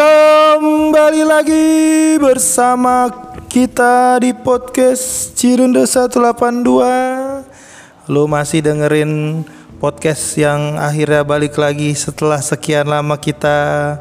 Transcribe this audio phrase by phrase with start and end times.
[0.00, 1.68] Kembali lagi
[2.16, 3.12] bersama
[3.52, 9.44] kita di podcast Cirunda 182 Lu masih dengerin
[9.76, 14.00] podcast yang akhirnya balik lagi setelah sekian lama kita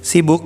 [0.00, 0.40] sibuk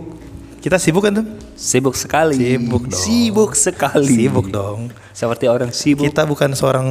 [0.59, 1.27] Kita sibuk kan tuh?
[1.55, 2.59] Sibuk sekali.
[2.59, 2.99] Sibuk dong.
[2.99, 4.11] Sibuk sekali.
[4.11, 6.11] Sibuk dong Seperti orang sibuk.
[6.11, 6.89] Kita bukan seorang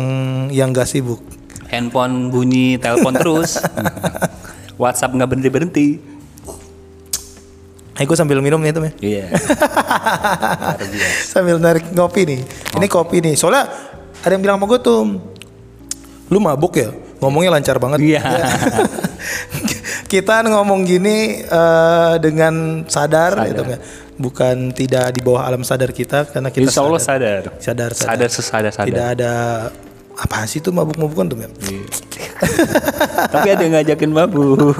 [0.55, 1.19] yang gak sibuk
[1.67, 3.59] Handphone bunyi, telepon terus.
[4.79, 6.18] WhatsApp nggak berhenti berhenti.
[7.99, 9.25] Eh gue sambil minum nih tuh ya Iya.
[11.35, 12.39] sambil narik ngopi nih.
[12.79, 13.35] Ini kopi nih.
[13.35, 13.67] Soalnya
[14.23, 15.01] ada yang bilang sama gue tuh,
[16.31, 16.89] lu mabuk ya?
[17.19, 17.99] Ngomongnya lancar banget.
[17.99, 18.23] Iya.
[20.11, 23.79] Kita ngomong gini eh, dengan sadar, gitu kan.
[24.19, 27.39] bukan tidak di bawah alam sadar kita karena kita Insya Allah sadar.
[27.55, 27.91] sadar.
[27.91, 28.09] sadar, sadar.
[28.09, 28.87] Sadar sesadar sadar.
[28.89, 29.33] Tidak ada
[30.19, 31.51] apa sih tuh mabuk-mabukan tuh, Mem?
[33.33, 34.75] Tapi ada yang ngajakin mabuk.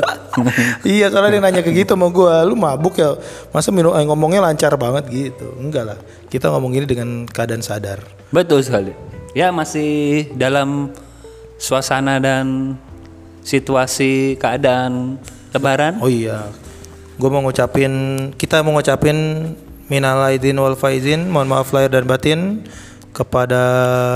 [0.88, 3.15] iya, soalnya dia nanya ke gitu sama gue, lu mabuk ya?
[3.51, 5.55] Masa minum eh, ngomongnya lancar banget gitu?
[5.59, 5.99] Enggak lah.
[6.27, 8.04] Kita ngomong gini dengan keadaan sadar.
[8.29, 8.93] Betul sekali.
[9.37, 10.93] Ya masih dalam
[11.60, 12.77] suasana dan
[13.43, 15.20] situasi keadaan
[15.51, 15.98] lebaran.
[15.99, 16.49] Oh iya,
[17.17, 17.91] gue mau ngucapin,
[18.37, 19.51] kita mau ngucapin
[19.90, 22.63] minal aidin wal faizin, mohon maaf lahir dan batin
[23.20, 23.62] kepada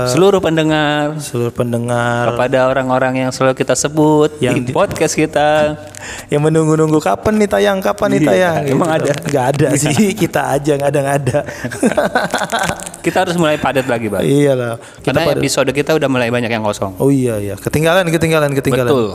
[0.08, 5.76] Seluruh pendengar, seluruh pendengar kepada orang-orang yang selalu kita sebut Yang di podcast kita.
[6.32, 8.62] yang menunggu-nunggu kapan nih tayang, kapan nih Iya, tayang.
[8.72, 9.12] emang ada?
[9.12, 11.38] Nggak ada sih, kita aja nggak ada nggak ada.
[13.04, 14.24] Kita harus mulai padat lagi, Bang.
[14.24, 15.36] Iyalah, Karena pada.
[15.36, 16.96] episode kita udah mulai banyak yang kosong.
[16.96, 18.88] Oh iya iya, ketinggalan ketinggalan ketinggalan.
[18.88, 19.08] Betul.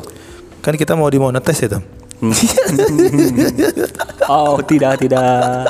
[0.61, 1.83] Kan kita mau dimonetes ya Tom.
[4.29, 5.65] Oh, tidak, tidak.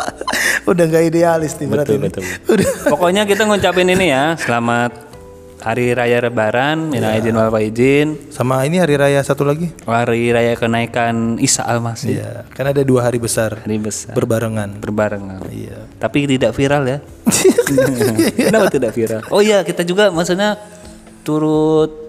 [0.65, 1.95] Udah nggak idealis nih berarti.
[1.95, 2.23] Betul, betul.
[2.53, 2.67] Udah.
[2.91, 4.91] Pokoknya kita ngucapin ini ya, selamat
[5.59, 7.19] Hari Raya Lebaran, minal Iya.
[7.19, 9.67] izin wal faizin, Sama ini hari raya satu lagi.
[9.83, 12.15] Hari Raya kenaikan Isa Al-Masih.
[12.15, 14.15] Iya, kan ada dua hari besar Hari besar.
[14.15, 14.79] berbarengan.
[14.79, 15.43] berbarengan.
[15.51, 15.83] Iya.
[15.99, 16.97] Tapi tidak viral ya.
[18.47, 19.21] Kenapa tidak viral?
[19.31, 20.55] Oh iya, kita juga maksudnya
[21.23, 22.08] turut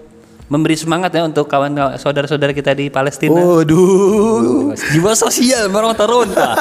[0.51, 3.39] memberi semangat ya untuk kawan saudara-saudara kita di Palestina.
[3.39, 4.75] Waduh.
[4.91, 6.59] Jiwa sosial meronta-ronta.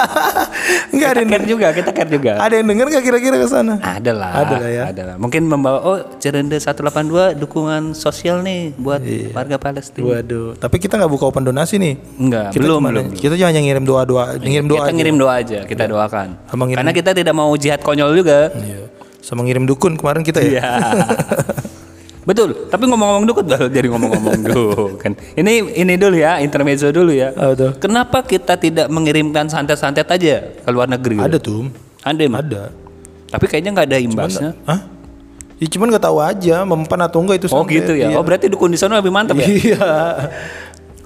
[0.89, 2.39] Enggak ada care juga, kita care juga.
[2.39, 3.83] ada yang denger nggak kira-kira ke sana?
[3.83, 4.31] Ada lah.
[4.37, 4.83] Ada lah ya.
[4.87, 5.15] Ada lah.
[5.19, 9.35] Mungkin membawa oh Cerende 182 dukungan sosial nih buat Iya.
[9.35, 10.07] warga Palestina.
[10.07, 10.55] Waduh.
[10.55, 11.95] Tapi kita nggak buka open donasi nih.
[12.15, 13.05] Enggak, Kita belum cuma- belum.
[13.13, 14.77] Kita hanya ngirim doa-doa, ngirim doa.
[14.77, 14.95] kita aja.
[14.95, 16.29] ngirim doa aja, kita doakan.
[16.47, 18.55] Sama ngirim- Karena kita tidak mau jihad konyol juga.
[18.55, 18.87] Iya.
[19.19, 20.63] Sama ngirim dukun kemarin kita ya.
[20.63, 20.71] Iya.
[22.31, 25.13] Betul, tapi ngomong-ngomong dukun baru jadi ngomong-ngomong dukun.
[25.35, 27.35] Ini ini dulu ya, intermezzo dulu ya.
[27.35, 27.75] Tuh?
[27.83, 31.19] Kenapa kita tidak mengirimkan santet-santet aja ke luar negeri?
[31.19, 31.67] Ada tuh.
[32.07, 32.47] Ada emang.
[32.47, 32.71] Ada.
[33.35, 34.51] Tapi kayaknya nggak ada imbasnya.
[34.63, 34.81] Hah?
[35.59, 37.83] Ya cuman nggak tahu aja mempan atau enggak itu Oh santet.
[37.83, 38.09] gitu ya.
[38.09, 38.17] Iya.
[38.17, 39.45] Oh berarti dukun di sana lebih mantap ya?
[39.61, 39.91] Iya.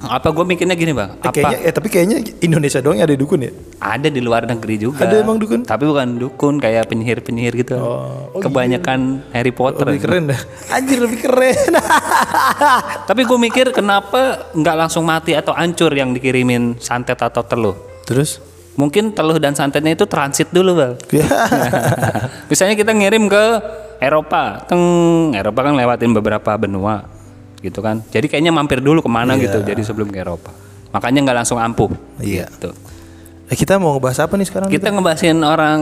[0.09, 1.17] Apa gue mikirnya gini bang?
[1.17, 3.53] Eh, Apa kayaknya eh tapi kayaknya Indonesia doang yang ada dukun ya.
[3.81, 5.05] ada di luar negeri juga?
[5.05, 5.61] Ada emang dukun?
[5.65, 7.77] Tapi bukan dukun kayak penyihir-penyihir gitu.
[7.77, 9.85] Oh, oh Kebanyakan Harry Potter.
[9.85, 10.41] Lebih keren dah.
[10.77, 11.71] Anjir lebih keren.
[13.09, 17.77] Tapi gue mikir kenapa nggak langsung mati atau hancur yang dikirimin santet atau teluh?
[18.09, 18.41] Terus?
[18.75, 20.95] Mungkin teluh dan santetnya itu transit dulu bang.
[21.15, 21.29] Ya.
[22.51, 23.45] Misalnya kita ngirim ke
[24.03, 24.83] Eropa, teng
[25.33, 27.07] Eropa kan lewatin beberapa benua,
[27.65, 28.05] gitu kan.
[28.13, 29.65] Jadi kayaknya mampir dulu ke mana gitu.
[29.65, 30.53] Jadi sebelum ke Eropa.
[30.93, 31.89] Makanya nggak langsung ampuh.
[32.21, 32.47] Iya.
[32.53, 32.71] Gitu.
[33.49, 34.69] Eh, kita mau ngebahas apa nih sekarang?
[34.69, 35.81] Kita ngebahasin orang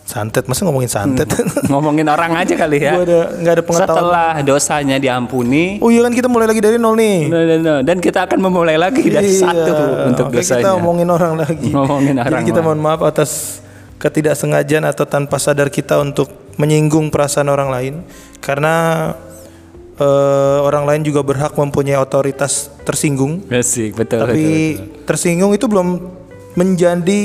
[0.00, 1.30] Santet, masa ngomongin santet?
[1.70, 2.98] ngomongin orang aja kali ya.
[2.98, 3.94] Gua ada nggak ada pengetahuan.
[3.94, 7.30] Setelah dosanya diampuni, Oh iya kan kita mulai lagi dari nol nih.
[7.30, 7.74] no, no, no.
[7.86, 9.46] dan kita akan memulai lagi dari Iya.
[9.46, 9.72] satu
[10.10, 10.66] untuk Oke, dosanya.
[10.66, 11.70] kita ngomongin orang lagi.
[11.78, 12.66] Ngomongin Jadi orang kita lagi.
[12.66, 13.62] mohon maaf atas
[14.02, 16.26] ketidaksengajaan atau tanpa sadar kita untuk
[16.58, 17.94] menyinggung perasaan orang lain
[18.42, 19.14] karena
[20.00, 23.44] eh, orang lain juga berhak mempunyai otoritas tersinggung.
[23.46, 24.44] Asik, betul, Tapi
[24.74, 25.88] betul, tersinggung itu belum
[26.52, 27.20] menjadi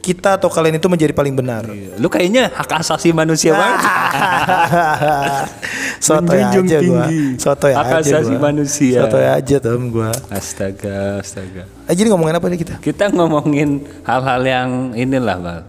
[0.00, 1.62] kita atau kalian itu menjadi paling benar.
[1.62, 2.00] betul.
[2.00, 3.80] Lu kayaknya hak asasi manusia banget.
[6.00, 7.06] Soto aja Menjunjung gua.
[7.36, 8.40] Soto Hak aja asasi gua.
[8.40, 8.98] manusia.
[9.04, 10.10] Soto aja tom gua.
[10.32, 11.68] Astaga, astaga.
[11.84, 12.74] Eh, jadi ngomongin apa nih kita?
[12.80, 15.64] Kita ngomongin hal-hal yang inilah, Bang.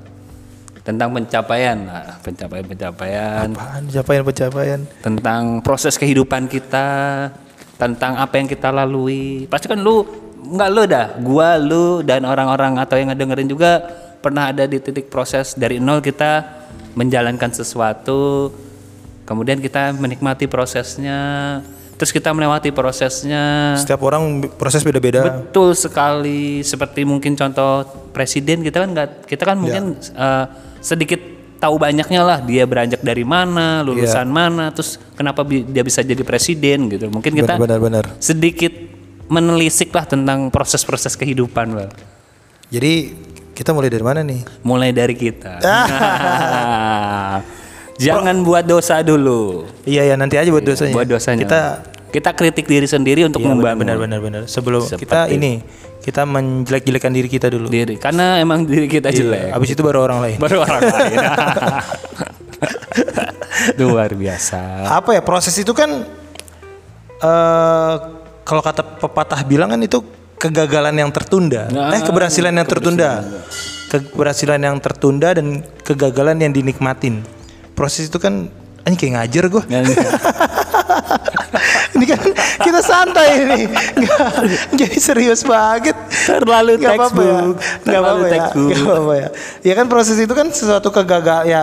[0.81, 4.79] Tentang pencapaian, Nah, pencapaian-pencapaian, Apaan pencapaian-pencapaian?
[5.05, 7.29] tentang proses kehidupan kita,
[7.77, 9.45] tentang apa yang kita lalui.
[9.45, 10.01] Pasti kan lu
[10.41, 13.77] nggak lu dah, gua, lu dan orang-orang atau yang ngedengerin juga
[14.21, 16.45] pernah ada di titik proses dari nol kita
[16.97, 18.49] menjalankan sesuatu,
[19.25, 21.61] kemudian kita menikmati prosesnya,
[21.93, 23.77] terus kita melewati prosesnya.
[23.77, 25.45] Setiap orang proses beda-beda.
[25.45, 26.65] Betul sekali.
[26.65, 30.45] Seperti mungkin contoh presiden kita kan nggak, kita kan mungkin eh,
[30.81, 31.21] sedikit
[31.55, 36.19] tahu banyaknya lah dia beranjak dari mana, lulusan mana, terus kenapa bi- dia bisa jadi
[36.21, 37.05] presiden gitu.
[37.07, 38.17] Mungkin kita Benar-benar.
[38.17, 38.73] sedikit
[39.25, 41.89] menelisik lah tentang proses-proses kehidupan, Bang.
[42.67, 42.93] Jadi
[43.51, 44.41] Kita mulai dari mana nih?
[44.63, 45.61] Mulai dari kita.
[48.01, 49.69] Jangan buat dosa dulu.
[49.85, 50.91] Iya ya nanti aja buat dosanya.
[50.91, 51.39] Buat dosanya.
[51.45, 51.59] Kita
[52.09, 54.41] kita kritik diri sendiri untuk Iya, membangun benar benar benar.
[54.49, 55.61] Sebelum Seperti- kita ini
[56.01, 57.69] kita menjelek-jelekan diri kita dulu.
[57.69, 58.01] diri.
[58.01, 59.53] Karena emang diri kita jelek.
[59.53, 60.37] Habis itu baru orang lain.
[60.41, 61.17] Baru orang lain.
[63.79, 64.89] Luar biasa.
[64.89, 66.01] Apa ya proses itu kan
[67.21, 67.93] eh
[68.41, 70.01] kalau kata pepatah bilang kan itu
[70.41, 71.69] kegagalan yang tertunda.
[71.69, 73.21] Nah, eh keberhasilan yang tertunda.
[73.93, 77.21] Keberhasilan yang tertunda dan kegagalan yang dinikmatin.
[77.77, 78.49] Proses itu kan
[78.81, 79.63] anjing kayak ngajar gue.
[81.95, 82.21] ini kan
[82.61, 83.61] kita santai ini.
[83.71, 84.27] Nggak,
[84.79, 85.95] jadi serius banget.
[86.27, 87.33] Terlalu Nggak apa-apa ya.
[87.33, 88.33] textbook, terlalu apa-apa ya.
[88.33, 88.69] textbook.
[88.69, 89.27] Nggak apa-apa ya.
[89.61, 91.61] Ya kan proses itu kan sesuatu kegagal ya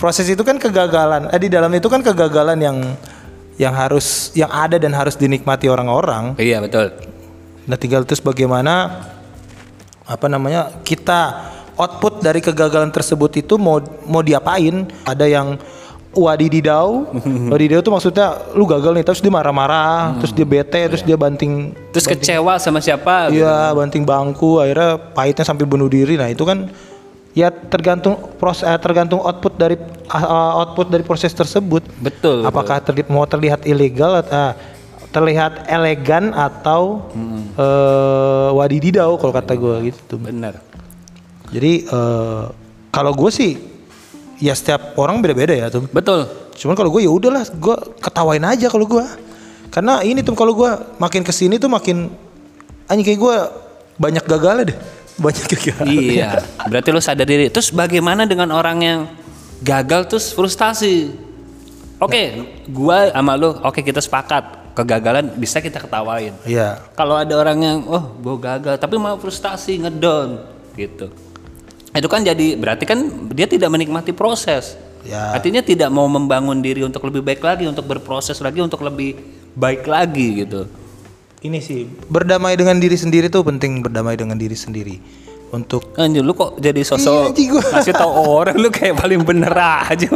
[0.00, 1.28] proses itu kan kegagalan.
[1.30, 2.76] Eh di dalam itu kan kegagalan yang
[3.60, 6.32] yang harus yang ada dan harus dinikmati orang-orang.
[6.40, 6.96] iya betul.
[7.68, 9.04] Nah tinggal terus bagaimana
[10.08, 13.78] apa namanya kita output dari kegagalan tersebut itu mau
[14.08, 14.88] mau diapain?
[15.04, 15.60] Ada yang
[16.10, 17.06] wadididau,
[17.52, 21.70] wadididau itu maksudnya lu gagal nih terus dia marah-marah, terus dia bete, terus dia banting
[21.94, 23.30] Terus kecewa sama siapa?
[23.30, 23.46] gitu.
[23.46, 26.18] Iya, banting bangku, akhirnya pahitnya sampai bunuh diri.
[26.18, 26.66] Nah, itu kan
[27.30, 29.78] ya tergantung proses eh, tergantung output dari
[30.10, 31.86] uh, output dari proses tersebut.
[32.02, 32.42] Betul.
[32.42, 34.52] Apakah terli- mau terlihat ilegal atau ah,
[35.10, 37.06] terlihat elegan atau
[37.54, 40.18] eh, wadididau kalau kata gue gitu.
[40.18, 40.58] Benar.
[41.50, 42.42] Jadi eh,
[42.90, 43.69] kalau gue sih
[44.40, 45.84] ya setiap orang beda-beda ya tuh.
[45.92, 46.26] Betul.
[46.56, 49.04] Cuman kalau gue ya udahlah, gue ketawain aja kalau gue.
[49.70, 52.10] Karena ini tuh kalau gue makin ke sini tuh makin
[52.90, 53.36] anjing kayak gue
[54.00, 54.78] banyak gagalnya deh,
[55.24, 55.84] banyak gagal.
[55.86, 56.40] iya.
[56.66, 57.52] Berarti lu sadar diri.
[57.52, 59.00] Terus bagaimana dengan orang yang
[59.60, 61.12] gagal terus frustasi?
[62.00, 64.72] Oke, gua sama lu, oke kita sepakat.
[64.72, 66.32] Kegagalan bisa kita ketawain.
[66.48, 66.80] Iya.
[66.96, 70.40] Kalau ada orang yang, oh gua gagal, tapi mau frustasi, ngedown,
[70.80, 71.12] gitu.
[71.90, 74.78] Itu kan jadi, berarti kan dia tidak menikmati proses.
[75.02, 75.32] Ya.
[75.32, 79.16] Artinya tidak mau membangun diri untuk lebih baik lagi, untuk berproses lagi, untuk lebih
[79.56, 80.68] baik lagi gitu.
[81.40, 85.00] Ini sih berdamai dengan diri sendiri tuh penting berdamai dengan diri sendiri
[85.50, 87.62] untuk Anjir lu kok jadi Iya, sosok anjing gua.
[87.82, 90.06] kasih tau orang lu kayak paling bener aja.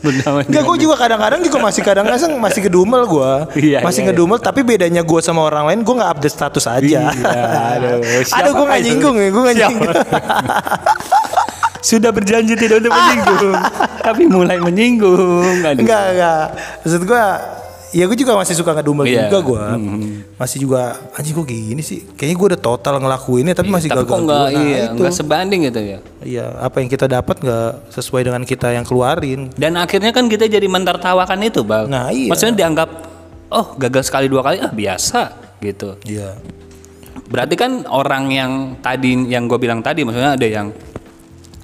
[0.00, 3.32] Bener Enggak, gue juga kadang-kadang juga masih kadang-kadang masih kedumel gue,
[3.68, 4.40] Iya, masih iya, ngedumel.
[4.40, 7.12] Tapi bedanya gue sama orang lain, gue nggak update status aja.
[7.12, 7.40] Iya,
[7.76, 8.00] aduh,
[8.40, 9.92] aduh, gue nggak nyinggung ya, gue nggak nyinggung.
[11.88, 13.54] Sudah berjanji tidak untuk menyinggung,
[14.02, 15.62] tapi mulai menyinggung.
[15.62, 15.78] Aduh.
[15.84, 16.44] Enggak, enggak.
[16.82, 17.24] Maksud gue,
[17.92, 19.28] ya gue juga masih suka ngedumel Iya.
[19.28, 19.62] juga gue.
[20.36, 22.04] Masih juga, anjing kok gini sih.
[22.14, 24.10] Kayaknya gue udah total ngelakuinnya, tapi masih Tapi gagal.
[24.12, 24.46] kok enggak.
[24.46, 24.92] Nah, iya, itu.
[25.00, 25.98] enggak sebanding gitu ya.
[26.20, 29.40] Iya, apa yang kita dapat nggak sesuai dengan kita yang keluarin.
[29.56, 31.88] Dan akhirnya kan kita jadi mentertawakan itu, Bal.
[31.88, 32.28] Nah, iya.
[32.28, 32.88] Maksudnya dianggap
[33.48, 35.96] oh, gagal sekali dua kali ah biasa gitu.
[36.04, 36.36] Iya.
[37.28, 40.72] Berarti kan orang yang tadi yang gue bilang tadi maksudnya ada yang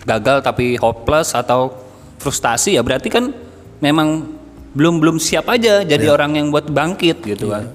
[0.05, 1.73] gagal tapi hopeless atau
[2.21, 3.33] frustasi ya berarti kan
[3.81, 4.29] memang
[4.75, 7.71] belum belum siap aja jadi orang yang buat bangkit gitu kan.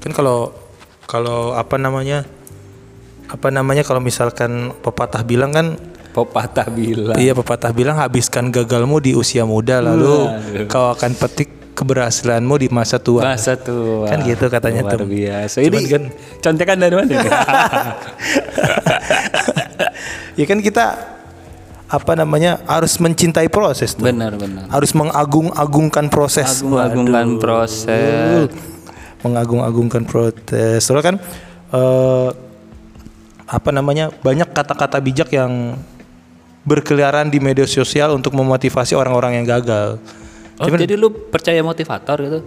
[0.00, 0.56] Kan kalau
[1.04, 2.24] kalau apa namanya?
[3.28, 5.76] Apa namanya kalau misalkan pepatah bilang kan
[6.12, 7.16] Pepatah bilang.
[7.16, 10.28] Iya pepatah bilang habiskan gagalmu di usia muda lalu
[10.68, 13.32] kau akan petik keberhasilanmu di masa tua.
[13.32, 14.12] Masa tua.
[14.12, 15.08] Kan gitu katanya Luar tuh.
[15.08, 15.64] biasa.
[15.64, 16.02] Cuman Ini kan
[16.44, 17.08] contekan dari mana?
[20.38, 20.84] ya kan kita
[21.92, 24.08] apa namanya harus mencintai proses tuh.
[24.08, 24.64] benar benar.
[24.72, 26.64] Harus mengagung-agungkan proses.
[26.64, 27.40] Agung-agungkan Waduh.
[27.44, 28.48] proses.
[29.20, 30.80] Mengagung-agungkan proses.
[30.80, 31.16] Soalnya kan
[31.76, 32.28] eh,
[33.44, 35.76] apa namanya banyak kata-kata bijak yang
[36.64, 40.00] berkeliaran di media sosial untuk memotivasi orang-orang yang gagal.
[40.56, 42.40] Oh, jadi lu percaya motivator gitu?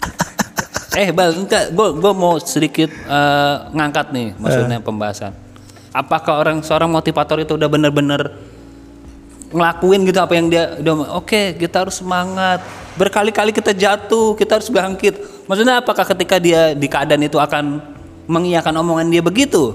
[1.00, 5.45] eh, Bal, enggak, gua gua mau sedikit eh, ngangkat nih maksudnya pembahasan.
[5.96, 8.36] Apakah orang seorang motivator itu udah bener-bener
[9.48, 12.60] ngelakuin gitu apa yang dia udah oke, kita harus semangat.
[13.00, 15.16] Berkali-kali kita jatuh, kita harus bangkit.
[15.48, 17.80] Maksudnya apakah ketika dia di keadaan itu akan
[18.28, 19.72] mengiyakan omongan dia begitu?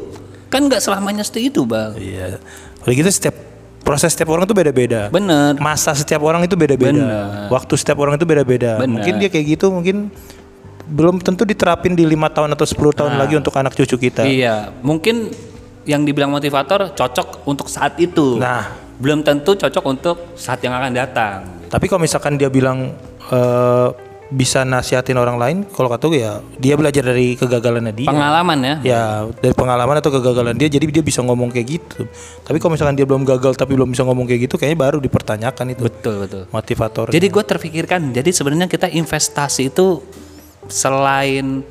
[0.54, 1.98] Kan nggak selamanya seperti itu, Bal.
[1.98, 2.38] Iya.
[2.86, 3.36] Kalau gitu setiap
[3.82, 5.10] proses setiap orang tuh beda-beda.
[5.10, 5.58] Bener.
[5.58, 7.50] Masa setiap orang itu beda-beda.
[7.50, 8.78] Waktu setiap orang itu beda-beda.
[8.84, 10.14] Mungkin dia kayak gitu, mungkin
[10.92, 14.28] belum tentu diterapin di lima tahun atau 10 tahun lagi untuk anak cucu kita.
[14.28, 15.32] Iya, mungkin
[15.86, 18.38] yang dibilang motivator cocok untuk saat itu.
[18.38, 18.90] Nah.
[19.02, 21.42] belum tentu cocok untuk saat yang akan datang.
[21.74, 22.94] Tapi kalau misalkan dia bilang
[23.34, 23.90] eh,
[24.32, 28.08] bisa nasihatin orang lain, kalau kata gue ya dia belajar dari kegagalannya dia.
[28.08, 28.76] Pengalaman ya.
[28.86, 29.02] ya
[29.42, 32.08] dari pengalaman atau kegagalan dia jadi dia bisa ngomong kayak gitu.
[32.46, 35.66] Tapi kalau misalkan dia belum gagal tapi belum bisa ngomong kayak gitu, kayaknya baru dipertanyakan
[35.76, 36.44] itu Betul betul.
[36.54, 37.06] motivator.
[37.12, 40.00] Jadi gue terpikirkan, jadi sebenarnya kita investasi itu
[40.70, 41.66] selain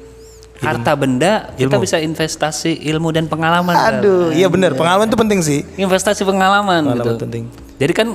[0.61, 3.73] harta benda kita bisa investasi ilmu dan pengalaman.
[3.73, 4.73] Aduh, iya benar.
[4.73, 5.61] Pengalaman itu penting sih.
[5.75, 7.45] investasi pengalaman, Pengalaman gitu penting.
[7.77, 8.09] jadi kan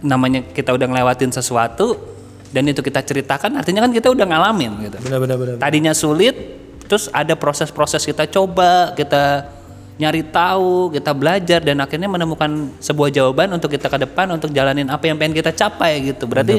[0.00, 1.98] namanya kita udah ngelewatin sesuatu
[2.48, 5.54] dan itu kita ceritakan artinya kan kita udah ngalamin gitu Benar benar benar.
[5.58, 6.34] tadinya sulit
[6.82, 9.44] terus ada proses-proses kita coba kita
[10.00, 14.88] nyari tahu kita belajar dan akhirnya menemukan sebuah jawaban untuk kita ke depan untuk jalanin
[14.88, 16.24] apa yang pengen kita capai gitu.
[16.24, 16.56] Berarti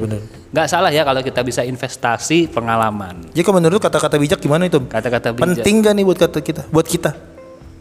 [0.53, 3.33] nggak salah ya kalau kita bisa investasi pengalaman.
[3.33, 4.77] Jadi kalau menurut kata-kata bijak gimana itu?
[4.85, 5.65] kata-kata bijak.
[5.65, 6.61] Penting gak nih buat kata kita?
[6.69, 7.11] Buat kita?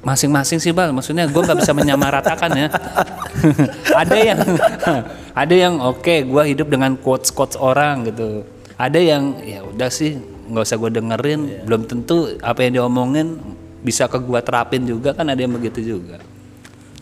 [0.01, 0.97] masing-masing sih bal.
[0.97, 2.69] Maksudnya gue nggak bisa menyamaratakan ya.
[4.01, 4.41] Ada yang
[5.43, 8.45] ada yang oke gue hidup dengan quotes quotes orang gitu.
[8.81, 10.17] Ada yang ya udah sih
[10.51, 13.39] nggak usah gue dengerin belum tentu apa yang diomongin
[13.81, 16.21] bisa ke gue terapin juga kan ada yang begitu juga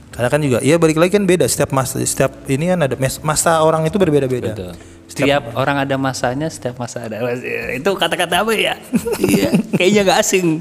[0.09, 3.63] Karena kan juga, ya balik lagi kan beda setiap masa, setiap ini kan ada masa
[3.63, 4.51] orang itu berbeda-beda.
[4.51, 4.75] Betul.
[5.07, 7.79] Setiap orang ada masanya, setiap masa ada masanya.
[7.79, 8.75] Itu kata-kata apa ya?
[9.23, 10.59] Iya, kayaknya gak asing.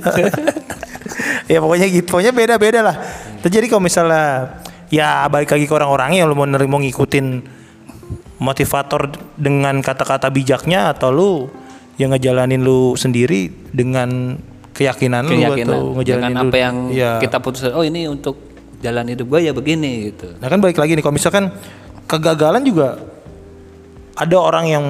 [1.51, 3.01] ya pokoknya gitu, pokoknya beda-beda lah.
[3.41, 4.61] Jadi kalau misalnya
[4.93, 7.27] ya balik lagi ke orang-orangnya yang lu mau mau ngikutin
[8.37, 11.31] motivator dengan kata-kata bijaknya atau lu
[11.97, 14.37] yang ngejalanin lu sendiri dengan
[14.77, 17.11] keyakinan, lu atau Keyakinan ngejalanin dengan lu- apa yang ya.
[17.17, 17.73] kita putuskan.
[17.73, 18.37] Oh ini untuk
[18.77, 20.37] jalan hidup gue ya begini gitu.
[20.37, 21.49] Nah kan balik lagi nih kalau misalkan
[22.05, 23.01] kegagalan juga
[24.13, 24.85] ada orang yang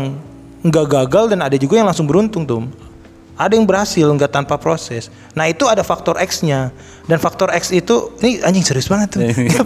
[0.59, 2.67] nggak gagal dan ada juga yang langsung beruntung tuh.
[3.33, 5.07] Ada yang berhasil nggak tanpa proses.
[5.31, 6.73] Nah itu ada faktor X-nya
[7.05, 9.21] dan faktor X itu ini anjing serius banget tuh.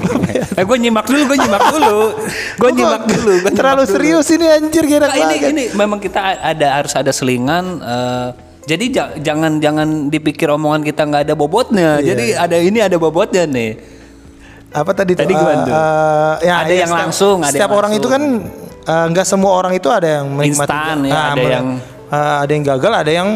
[0.60, 1.98] eh gue nyimak dulu, gue nyimak dulu,
[2.62, 3.32] gue nyimak dulu.
[3.40, 3.96] Gua Terlalu nyimak dulu.
[3.96, 7.80] serius ini anjir kira Nah, ini ini memang kita ada harus ada selingan.
[7.80, 11.98] eh, jadi ja- jangan jangan dipikir omongan kita nggak ada bobotnya.
[11.98, 13.72] Iya, Jadi ada ini ada bobotnya nih.
[14.72, 15.12] apa tadi?
[15.12, 15.74] Tadi gimana Eh, tuh?
[15.74, 18.24] eh, ya, Ada ya, yang setiap- langsung, ada Setiap yang orang itu kan
[18.82, 20.72] eh, nggak semua orang itu ada yang menikmati.
[20.72, 21.72] Instan ya, Nah, ada yang-
[22.08, 23.30] eh, ada yang gagal, ada yang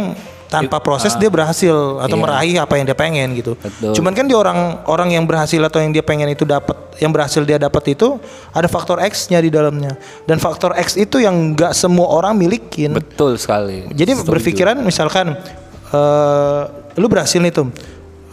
[0.56, 3.54] tanpa proses dia berhasil atau meraih apa yang dia pengen gitu.
[3.60, 3.92] Betul.
[3.96, 7.44] Cuman kan di orang orang yang berhasil atau yang dia pengen itu dapat, yang berhasil
[7.44, 8.16] dia dapat itu
[8.56, 10.00] ada faktor X-nya di dalamnya.
[10.24, 12.96] Dan faktor X itu yang nggak semua orang milikin.
[12.96, 13.86] Betul sekali.
[13.92, 15.36] Jadi berpikiran misalkan
[15.92, 16.62] eh
[16.96, 17.68] lu berhasil nih tuh.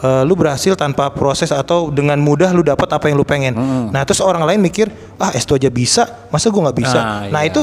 [0.02, 3.54] Eh, lu berhasil tanpa proses atau dengan mudah lu dapat apa yang lu pengen.
[3.94, 7.42] Nah, terus orang lain mikir, "Ah, S2 aja bisa, masa gua nggak bisa?" Nah, Nah,
[7.46, 7.54] iya.
[7.54, 7.62] itu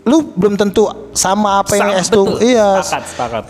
[0.00, 2.16] lu belum tentu sama apa yang Sama, S2.
[2.16, 2.26] betul.
[2.40, 2.68] Iya.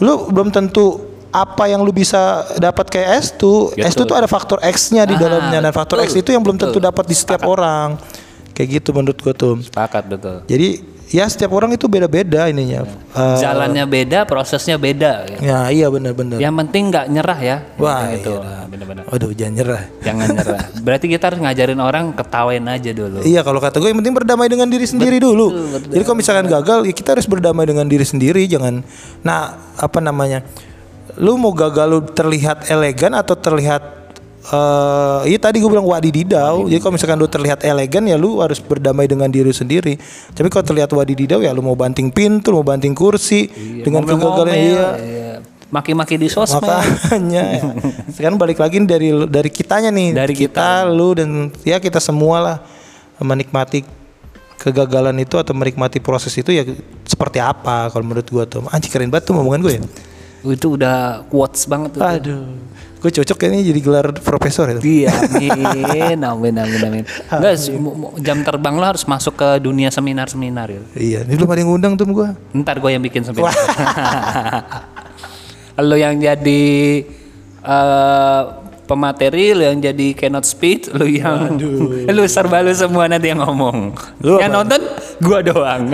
[0.02, 0.87] Lu belum tentu
[1.30, 3.78] apa yang lu bisa dapat kayak S2.
[3.78, 6.83] S2 tuh ada faktor X-nya di Ah, dalamnya dan faktor X itu yang belum tentu
[6.83, 7.95] dapat di setiap orang.
[8.50, 9.62] Kayak gitu menurut gua tuh.
[9.62, 10.42] Sepakat betul.
[10.45, 12.86] Jadi ya setiap orang itu beda-beda ininya.
[12.86, 15.26] Eh, Jalannya beda, prosesnya beda.
[15.26, 15.42] gitu.
[15.42, 16.38] ya iya benar-benar.
[16.38, 17.56] Yang penting nggak nyerah ya.
[17.76, 18.64] Wah, itu iya.
[18.70, 19.04] benar-benar.
[19.10, 19.82] Waduh, jangan nyerah.
[20.06, 20.60] Jangan nyerah.
[20.86, 23.18] Berarti kita harus ngajarin orang ketawain aja dulu.
[23.26, 25.50] Iya, kalau kata gue yang penting berdamai dengan diri sendiri dulu.
[25.90, 28.80] Jadi kalau misalkan gagal, ya kita harus berdamai dengan diri sendiri, jangan.
[29.26, 30.46] Nah, apa namanya?
[31.18, 34.00] Lu mau gagal lu terlihat elegan atau terlihat
[34.40, 36.64] eh iya tadi gue bilang wadididau.
[36.64, 40.00] Jadi kalau misalkan lu terlihat elegan ya lu harus berdamai dengan diri sendiri.
[40.32, 43.52] Tapi kalau terlihat wadididau ya lu mau banting pintu, lu mau banting kursi
[43.85, 44.88] dengan kegagalan iya.
[44.97, 45.32] iya.
[45.70, 46.66] Maki-maki di sosmed.
[46.66, 47.62] Makanya ya.
[48.16, 50.16] Sekarang balik lagi dari dari kitanya nih.
[50.16, 52.56] Dari kita, lu dan ya kita semua lah
[53.23, 53.87] menikmati
[54.61, 56.68] kegagalan itu atau menikmati proses itu ya
[57.09, 58.66] seperti apa kalau menurut gua tuh.
[58.73, 59.82] Anjir keren banget tuh omongan gue ya.
[60.42, 62.02] Itu udah quotes banget tuh.
[62.02, 62.44] Aduh.
[63.00, 64.85] Gue cocok kayaknya jadi gelar profesor itu.
[64.85, 67.04] Iya, amin, amin, amin, amin.
[67.33, 67.57] Enggak,
[68.21, 70.83] jam terbang lo harus masuk ke dunia seminar-seminar ya.
[70.92, 72.37] Iya, ini belum ada yang ngundang tuh gua.
[72.52, 73.57] Ntar gue yang bikin seminar.
[75.88, 76.64] lo yang jadi
[77.64, 78.42] eh,
[78.85, 81.57] pemateri, lo yang jadi keynote speech, lo yang
[82.04, 83.97] lo serba lo semua nanti yang ngomong.
[84.21, 84.57] Lu yang apa?
[84.61, 84.80] nonton
[85.25, 85.88] gua doang.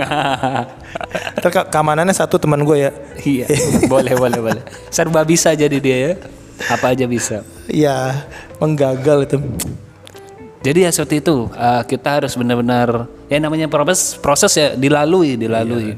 [1.39, 2.91] Ntar keamanannya satu teman gue ya.
[3.23, 3.47] iya,
[3.87, 4.63] boleh, boleh, boleh.
[4.91, 6.35] Serba bisa jadi dia ya.
[6.65, 7.45] Apa aja bisa.
[7.69, 8.25] Iya,
[8.57, 9.37] menggagal itu.
[10.65, 11.47] Jadi ya seperti itu.
[11.53, 15.93] Eh, kita harus benar-benar ya namanya proses proses ya dilalui, dilalui.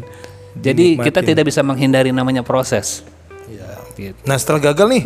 [0.60, 3.08] Jadi kita tidak bisa menghindari namanya proses.
[4.00, 4.16] Gitu.
[4.24, 5.04] Nah, setelah gagal nih,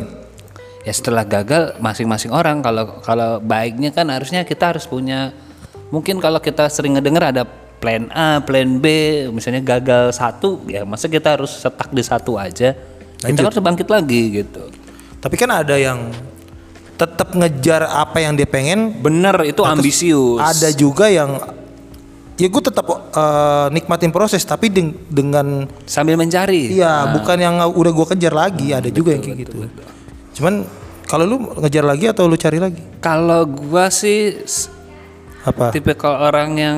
[0.84, 5.32] Ya setelah gagal masing-masing orang kalau kalau baiknya kan harusnya kita harus punya
[5.88, 7.44] mungkin kalau kita sering ngedenger ada
[7.80, 8.88] plan A, plan B,
[9.32, 12.76] misalnya gagal satu ya masa kita harus setak di satu aja.
[13.16, 14.68] Kita harus bangkit lagi gitu.
[15.24, 16.12] Tapi kan ada yang
[17.00, 19.00] tetap ngejar apa yang dia pengen.
[19.00, 20.44] Bener itu ambisius.
[20.44, 21.39] Ada juga yang
[22.36, 26.75] ya gue tetap eh, nikmatin proses tapi deng- dengan sambil mencari.
[26.75, 29.70] iya bukan yang udah gue kejar lagi ada juga yang kayak gitu.
[30.34, 30.65] cuman
[31.06, 32.82] kalau lu ngejar lagi atau lu cari lagi?
[32.98, 34.34] Kalau gua sih
[35.46, 35.70] apa?
[35.70, 36.77] tipikal orang yang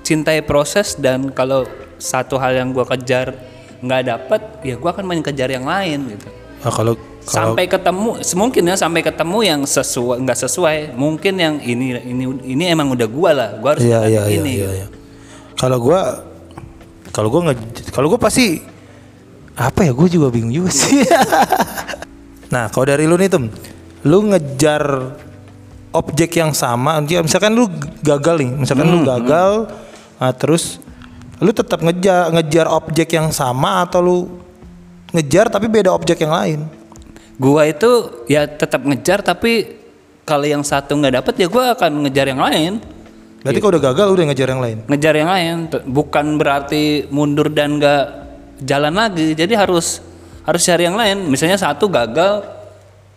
[0.00, 1.68] cintai proses dan kalau
[2.00, 3.36] satu hal yang gua kejar
[3.84, 6.28] nggak dapet ya gua akan mengejar yang lain gitu.
[6.64, 6.96] Nah, kalau
[7.28, 12.64] sampai ketemu mungkin ya sampai ketemu yang sesuai nggak sesuai mungkin yang ini ini ini
[12.68, 14.70] emang udah gua lah gua harus Iya iya iya ini iya.
[14.84, 14.86] iya.
[15.54, 16.24] Kalau gua
[17.12, 17.54] kalau gua nge
[17.92, 18.78] kalau gua pasti
[19.58, 21.02] apa ya gue juga bingung juga sih.
[22.54, 23.50] nah kalau dari lu nih tuh,
[24.06, 25.12] lu ngejar
[25.90, 27.66] objek yang sama, ya misalkan lu
[28.06, 29.50] gagal nih, misalkan Hmm, lu gagal,
[30.22, 30.78] nah, terus
[31.42, 34.16] lu tetap ngejar ngejar objek yang sama atau lu
[35.10, 36.60] ngejar tapi beda objek yang lain?
[37.38, 39.78] Gua itu ya tetap ngejar tapi
[40.26, 42.72] kalau yang satu nggak dapet ya gua akan ngejar yang lain.
[43.38, 44.78] Berarti kalau udah gagal udah ngejar yang lain.
[44.90, 45.56] ngejar yang lain.
[45.86, 48.04] Bukan berarti mundur dan nggak
[48.66, 49.32] jalan lagi.
[49.38, 50.02] Jadi harus
[50.42, 51.30] harus cari yang lain.
[51.30, 52.44] Misalnya satu gagal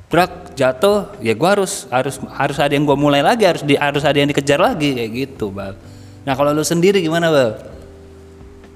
[0.08, 4.06] brak jatuh ya gua harus harus harus ada yang gua mulai lagi harus di harus
[4.06, 4.94] ada yang dikejar lagi.
[4.96, 5.74] Kayak gitu bal.
[6.22, 7.58] Nah kalau lu sendiri gimana bal?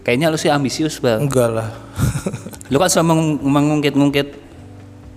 [0.02, 1.22] Kayaknya lu sih ambisius bal.
[1.22, 1.70] Enggak lah.
[2.74, 4.45] lu kan mengung- mengungkit-ungkit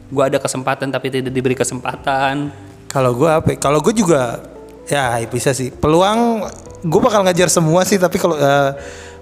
[0.09, 2.49] gua ada kesempatan tapi tidak diberi kesempatan
[2.89, 3.53] Kalau gue apa?
[3.53, 3.57] ya?
[3.61, 4.41] Kalau gue juga
[4.85, 5.69] ya bisa sih.
[5.69, 6.49] Peluang
[6.81, 8.01] gue bakal ngejar semua sih.
[8.01, 8.33] Tapi kalau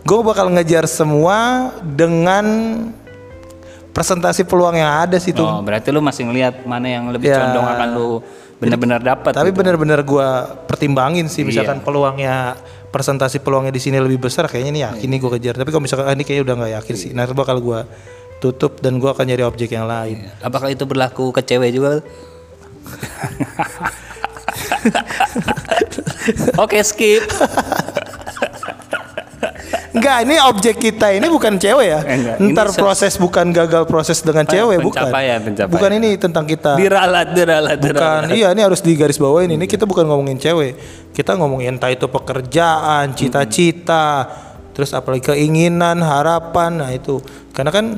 [0.07, 2.47] gue bakal ngejar semua dengan
[3.91, 5.43] presentasi peluang yang ada sih tuh.
[5.43, 7.43] oh berarti lu masih ngelihat mana yang lebih Ya.
[7.43, 8.09] condong akan lu
[8.57, 9.59] benar-benar dapat Tapi gitu.
[9.59, 10.29] benar-benar gue
[10.69, 11.43] pertimbangin sih.
[11.43, 11.49] Iya.
[11.65, 12.55] Misalkan peluangnya
[12.89, 15.55] presentasi peluangnya di sini lebih besar, kayaknya ini yakin nih gue kejar.
[15.57, 17.11] Tapi kalau misalkan ah, ini kayaknya udah nggak yakin sih.
[17.13, 17.81] Nah itu bakal gue
[18.39, 20.29] tutup dan gue akan nyari objek yang lain.
[20.39, 22.01] Apakah itu berlaku ke cewek juga?
[26.57, 27.23] Oke skip.
[29.91, 32.01] Enggak, ini objek kita ini bukan cewek ya.
[32.05, 35.09] Enggak, Ntar se- proses bukan gagal proses dengan cewek bukan.
[35.09, 35.73] pencapaian, pencapaian.
[35.73, 36.77] Bukan ini tentang kita.
[36.77, 38.37] Diralat, diralat, Bukan, diralat.
[38.37, 39.49] iya ini harus digaris bawain.
[39.49, 40.77] Ini kita bukan ngomongin cewek.
[41.11, 44.29] Kita ngomongin entah itu pekerjaan, cita-cita,
[44.77, 46.77] terus apalagi keinginan, harapan.
[46.77, 47.25] Nah itu,
[47.57, 47.97] karena kan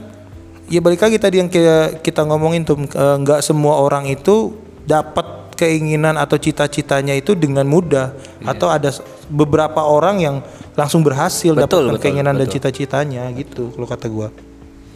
[0.69, 5.49] ya balik lagi tadi yang kita, kita ngomongin tuh eh, nggak semua orang itu dapat
[5.59, 8.15] keinginan atau cita-citanya itu dengan mudah
[8.47, 8.95] atau ada
[9.27, 10.37] beberapa orang yang
[10.79, 14.31] langsung berhasil Betul, dapatkan betul, keinginan dan cita-citanya gitu kalau kata gua.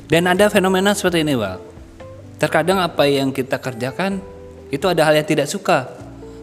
[0.07, 1.59] Dan ada fenomena seperti ini, Bang.
[2.39, 4.23] Terkadang apa yang kita kerjakan
[4.71, 5.89] itu ada hal yang tidak suka.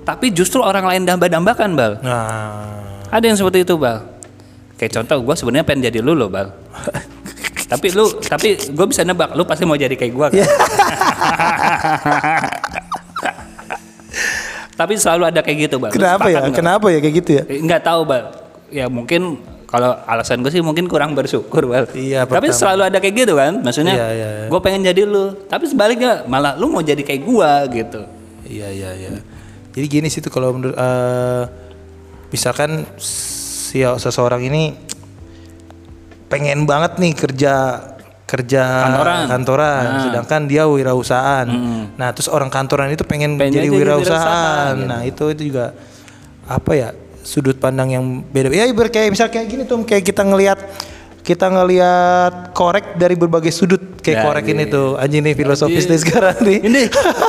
[0.04, 1.94] Tapi justru orang lain damba-dambakan, Bal.
[2.02, 4.10] Nah, Ada yang seperti itu, Bal.
[4.74, 6.50] Kayak contoh, gue sebenarnya pengen jadi lu loh, Bal.
[7.70, 10.28] tapi lu, tapi gue bisa nebak, lu pasti mau jadi kayak gue.
[10.34, 10.42] Kan?
[14.80, 15.76] tapi selalu ada kayak gitu.
[15.78, 16.42] Lu kenapa ya?
[16.42, 16.56] nggak?
[16.58, 17.44] Kenapa ya kayak gitu ya?
[17.46, 22.26] Eh, nggak tahu bal ya mungkin kalau alasan gue sih mungkin kurang bersyukur bal Iya,
[22.26, 22.58] tapi pertama.
[22.58, 24.48] selalu ada kayak gitu kan maksudnya Iya, iya, iya.
[24.50, 28.02] gue pengen jadi lu tapi sebaliknya malah lu mau jadi kayak gua gitu
[28.50, 29.10] Iya iya iya.
[29.70, 31.44] Jadi gini sih tuh kalau menurut eh,
[32.34, 34.74] misalkan si seseorang ini
[36.30, 37.54] pengen banget nih kerja
[38.24, 39.26] kerja Kantoran.
[39.26, 40.02] kantoran, Nah.
[40.06, 41.50] sedangkan dia wirausahaan.
[41.98, 44.06] Nah, terus orang kantoran itu pengen, Pengen jadi wirausahaan.
[44.06, 44.86] wirausahaan, gitu.
[44.86, 45.66] Nah, itu itu juga
[46.46, 46.90] apa ya?
[47.20, 48.50] Sudut pandang yang beda.
[48.50, 50.62] Ya kayak misal kayak gini tuh kayak kita ngelihat
[51.20, 54.72] kita ngelihat korek dari berbagai sudut kayak Ya, korek ini iya.
[54.72, 56.58] tuh anjing nih filosofis nih sekarang nih.
[56.64, 56.82] ini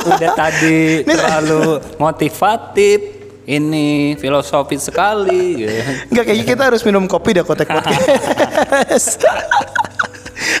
[0.07, 0.79] udah tadi
[1.11, 1.61] terlalu
[1.99, 2.97] motivatif
[3.43, 5.73] ini filosofis sekali gitu.
[6.07, 9.17] Enggak kayaknya kita harus minum kopi deh kotek podcast.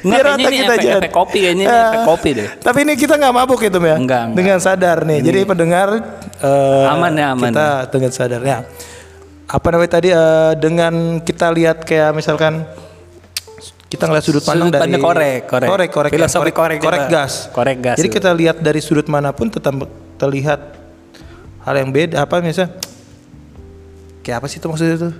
[0.01, 2.47] Biar otak ini kita efek- efek kopi, kayaknya ini Eh, efek kopi deh.
[2.57, 3.95] Tapi ini kita nggak mabuk itu ya.
[3.95, 4.33] Enggak, enggak.
[4.33, 5.19] Dengan sadar nih.
[5.21, 5.87] Jadi pendengar
[6.39, 8.57] eh, Aman ya, aman Kita dengan sadarnya.
[9.45, 12.65] Apa namanya tadi eh, dengan kita lihat kayak misalkan
[13.85, 15.67] kita ngeliat sudut pandang Sudut dari pandang korek, korek.
[15.67, 17.11] korek, korek, ya, Filosofi korek korek juga.
[17.11, 19.75] gas, Korek gas Jadi kita lihat dari sudut mana pun tetap
[20.15, 20.80] terlihat
[21.65, 22.25] hal yang beda.
[22.25, 22.77] Apa misalnya?
[24.21, 25.13] Kayak apa sih itu maksudnya tuh?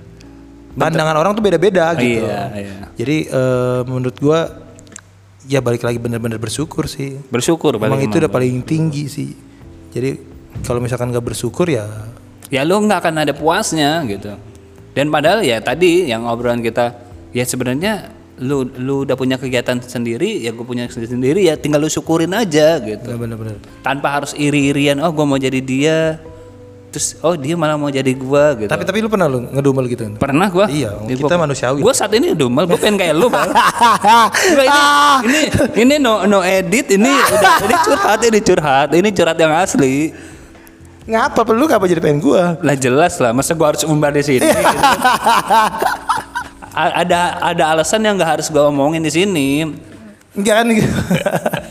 [0.72, 2.24] Pandangan orang tuh beda-beda gitu.
[2.24, 2.76] Iya, iya.
[2.96, 4.62] Jadi eh, menurut gua
[5.44, 7.18] ya balik lagi bener-bener bersyukur sih.
[7.28, 9.30] bersyukur Emang itu udah paling tinggi sih.
[9.92, 11.88] Jadi kalau misalkan nggak bersyukur ya
[12.52, 14.36] ya lu nggak akan ada puasnya gitu
[14.92, 16.92] dan padahal ya tadi yang obrolan kita
[17.32, 18.12] ya sebenarnya
[18.44, 22.76] lu lu udah punya kegiatan sendiri ya gue punya sendiri ya tinggal lu syukurin aja
[22.84, 23.56] gitu bener-bener.
[23.80, 26.20] tanpa harus iri-irian oh gue mau jadi dia
[26.92, 30.12] terus oh dia malah mau jadi gua gitu Tapi tapi lu pernah lu ngedumel gitu?
[30.14, 31.80] pernah gua Iya, kita manusiawi.
[31.80, 34.68] gue saat ini dumel gue pengen kayak lu bang ini,
[35.26, 35.40] ini
[35.74, 40.12] ini no no edit ini udah ini curhat ini curhat ini curhat yang asli
[41.02, 42.54] Ngapa perlu ngapa jadi pengen gua?
[42.60, 44.52] lah jelas lah masa gua harus umbar di sini gitu.
[46.72, 49.68] Ada ada alasan yang nggak harus gua omongin di sini
[50.32, 50.66] Enggak kan?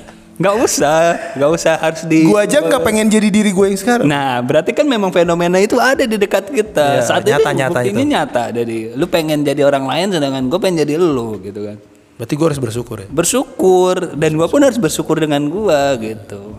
[0.41, 0.99] nggak usah
[1.37, 4.09] nggak usah harus di gua aja nggak pengen jadi diri gua yang sekarang.
[4.09, 7.77] nah berarti kan memang fenomena itu ada di dekat kita Iya, saat nyata, ini nyata
[7.77, 8.09] buktinya itu.
[8.09, 11.77] nyata jadi lu pengen jadi orang lain sedangkan gue pengen jadi lu gitu kan
[12.17, 13.07] Berarti gua harus bersyukur ya.
[13.07, 16.57] bersyukur dan gua pun harus bersyukur dengan gua gitu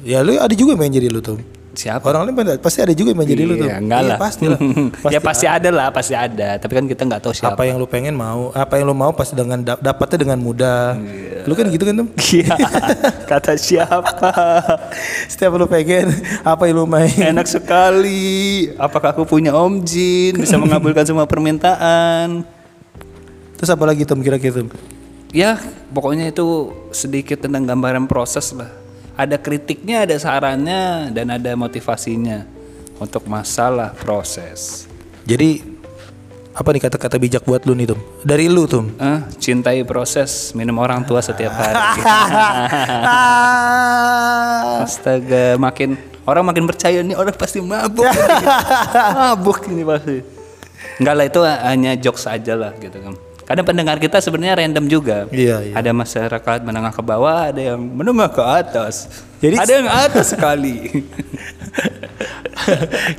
[0.00, 1.40] Ya lu ada juga yang pengen jadi lu tuh.
[1.76, 2.08] Siapa?
[2.08, 3.68] Orang lain pasti ada juga yang pengen jadi lu tuh.
[3.68, 4.18] Iya, enggak Iya, lah.
[4.18, 4.60] pasti lah.
[5.14, 6.48] ya pasti ada lah, pasti ada.
[6.56, 7.52] Tapi kan kita nggak tahu siapa.
[7.52, 10.96] apa yang lu pengen mau, apa yang lu mau pasti dengan da- dapatnya dengan mudah.
[11.44, 12.08] Lu kan gitu kan tuh.
[12.32, 12.56] Iya.
[13.30, 14.32] Kata siapa?
[15.30, 17.12] Setiap lu pengen apa yang lu main.
[17.12, 18.72] Enak sekali.
[18.80, 22.40] Apakah aku punya Om Jin bisa mengabulkan semua permintaan?
[23.60, 24.72] Terus apa lagi tuh kira-kira tuh?
[25.36, 25.60] Ya,
[25.92, 28.85] pokoknya itu sedikit tentang gambaran proses lah.
[29.16, 32.44] Ada kritiknya, ada sarannya, dan ada motivasinya
[33.00, 34.84] untuk masalah proses.
[35.24, 35.64] Jadi
[36.56, 38.00] apa nih kata-kata bijak buat lu nih tuh?
[38.20, 38.92] Dari lu tuh.
[39.00, 41.80] Eh, cintai proses, minum orang tua setiap hari.
[44.84, 45.96] Astaga, makin
[46.28, 48.04] orang makin percaya nih orang pasti mabuk.
[49.16, 50.16] mabuk ini pasti.
[51.00, 53.16] Enggak lah itu hanya jokes aja lah gitu kan.
[53.46, 55.30] Kadang pendengar kita sebenarnya random juga.
[55.30, 55.74] Iya, iya.
[55.78, 59.06] Ada masyarakat menengah ke bawah, ada yang menengah ke atas.
[59.38, 60.82] Jadi- ada yang atas sekali.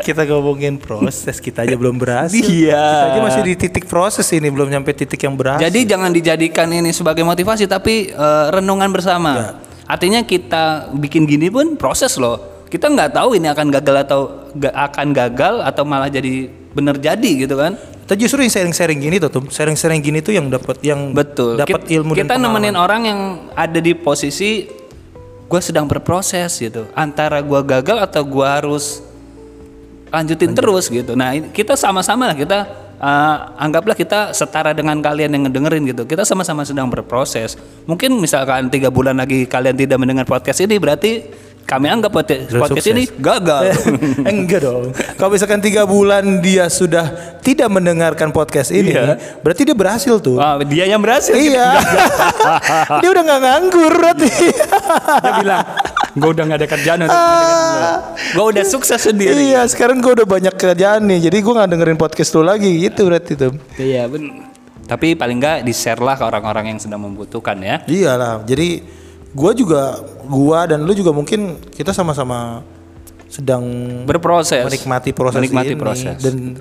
[0.04, 2.44] kita ngomongin proses, kita aja belum berhasil.
[2.44, 2.76] Iya.
[2.76, 5.63] Kita aja masih di titik proses ini, belum nyampe titik yang berhasil.
[5.63, 9.56] Jadi jangan dijadikan ini sebagai motivasi tapi eh, renungan bersama.
[9.88, 12.68] Artinya kita bikin gini pun proses loh.
[12.68, 17.48] Kita nggak tahu ini akan gagal atau ga- akan gagal atau malah jadi bener jadi
[17.48, 17.80] gitu kan.
[18.08, 19.43] Kita justru yang sharing-sharing gini tuh, tuh.
[19.52, 21.60] sharing-sharing gini tuh yang dapat yang Betul.
[21.60, 23.20] dapat ilmu Kita dan nemenin orang yang
[23.52, 24.63] ada di posisi
[25.43, 26.88] gue sedang berproses gitu.
[26.96, 29.04] Antara gue gagal atau gue harus
[30.08, 31.20] lanjutin terus gitu.
[31.20, 32.63] Nah kita sama-sama lah kita
[32.96, 36.08] eh, anggaplah kita setara dengan kalian yang ngedengerin gitu.
[36.08, 37.60] Kita sama-sama sedang berproses.
[37.91, 41.28] Mungkin misalkan tiga bulan lagi kalian tidak mendengar podcast ini berarti
[41.68, 43.68] kami anggap podcast, podcast ini gagal.
[44.24, 44.96] Eh, enggak dong.
[45.20, 47.12] Kalau misalkan tiga bulan dia sudah
[47.44, 49.20] tidak mendengarkan podcast ini, Iya.
[49.44, 50.40] berarti dia berhasil tuh.
[50.40, 51.36] Wah, dia yang berhasil.
[51.36, 51.76] iya.
[53.04, 54.32] dia udah nggak nganggur berarti.
[55.20, 55.64] Dia bilang,
[56.16, 57.20] gue udah gak ada kerjaan untuk
[58.32, 59.36] Gue udah sukses sendiri.
[59.52, 63.12] iya, sekarang gue udah banyak kerjaan nih, jadi gue nggak dengerin podcast lu lagi, gitu
[63.12, 63.52] berarti tuh.
[63.76, 64.48] Iya ben.
[64.88, 67.84] Tapi paling nggak di share lah ke orang-orang yang sedang membutuhkan ya.
[67.84, 68.80] Iyalah, jadi
[69.38, 69.82] gua juga
[70.26, 72.65] gua dan lu juga mungkin kita sama-sama
[73.30, 73.62] sedang
[74.10, 74.65] Berproses.
[74.65, 76.15] menikmati proses Menikmati ini proses.
[76.17, 76.58] dan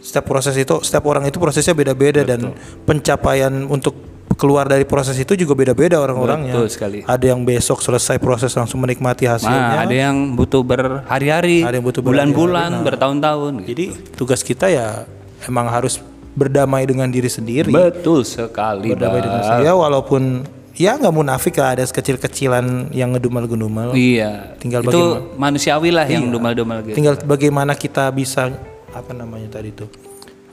[0.00, 2.54] setiap proses itu setiap orang itu prosesnya beda-beda dan
[2.88, 3.92] pencapaian untuk
[4.34, 6.58] keluar dari proses itu juga beda-beda orang-orangnya.
[6.58, 6.98] Betul sekali.
[7.06, 9.54] Ada yang besok selesai proses langsung menikmati hasilnya.
[9.78, 13.52] Nah, ada yang butuh berhari-hari, Ada yang butuh bulan-bulan, bertahun-tahun.
[13.62, 13.68] gitu.
[13.70, 13.84] Jadi
[14.18, 15.06] tugas kita ya
[15.46, 16.02] emang harus
[16.34, 17.70] berdamai dengan diri sendiri.
[17.70, 19.50] Betul sekali, berdamai dengan Bang.
[19.54, 20.42] saya walaupun
[20.74, 23.94] ya nggak munafik lah ada kecil-kecilan yang ngedumel-gedumel.
[23.94, 24.58] Iya.
[24.58, 25.02] Tinggal itu
[25.34, 26.98] manusiawi lah yang dumal-dumal gitu.
[26.98, 28.50] Tinggal bagaimana kita bisa
[28.90, 29.86] apa namanya tadi itu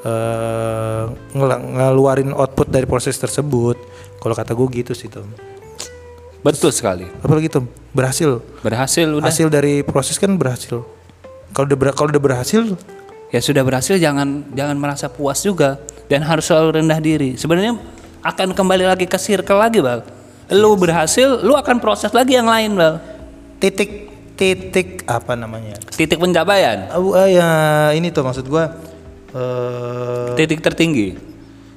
[0.01, 1.03] eh
[1.33, 3.77] ngel- ngeluarin output dari proses tersebut.
[4.17, 5.25] Kalau kata gue gitu sih Tom.
[6.41, 7.05] Betul sekali.
[7.21, 8.41] Apalagi Tom berhasil.
[8.61, 9.29] Berhasil udah.
[9.29, 10.81] Hasil dari proses kan berhasil.
[11.53, 12.63] Kalau udah ber- kalau udah berhasil
[13.31, 15.79] Ya sudah berhasil jangan jangan merasa puas juga
[16.11, 17.39] dan harus selalu rendah diri.
[17.39, 17.79] Sebenarnya
[18.21, 20.05] akan kembali lagi ke circle lagi, Bal.
[20.51, 23.01] Lu berhasil, lu akan proses lagi yang lain, Bal.
[23.57, 25.77] titik titik apa namanya?
[25.93, 27.47] Titik pencapaian, Oh, ah, ya
[27.93, 28.73] ini tuh maksud gua
[29.31, 31.13] eh titik tertinggi.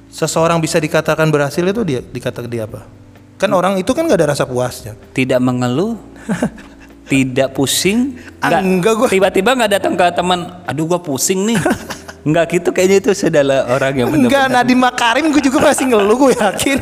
[0.09, 2.87] seseorang bisa dikatakan berhasil itu dia dikatakan dia apa?
[3.37, 4.95] Kan orang itu kan gak ada rasa puasnya.
[5.13, 5.99] Tidak mengeluh,
[7.11, 9.07] tidak pusing, enggak gua.
[9.13, 11.59] tiba-tiba nggak datang ke teman, aduh gua pusing nih.
[12.25, 16.17] Enggak gitu kayaknya itu adalah orang yang benar Enggak, Nadiem Makarim gue juga masih ngeluh
[16.17, 16.77] gue yakin.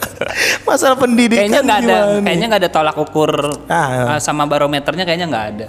[0.68, 2.24] Masalah pendidikan kayaknya nggak ada gimana?
[2.24, 3.30] kayaknya nggak ada tolak ukur
[3.68, 4.16] Ah.
[4.16, 5.66] uh, sama barometernya kayaknya nggak ada.